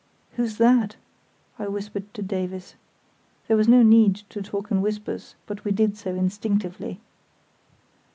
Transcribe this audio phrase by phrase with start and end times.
[0.31, 0.95] "Who's that?"
[1.59, 2.73] I whispered to Davies.
[3.47, 6.99] (There was no need to talk in whispers, but we did so instinctively.)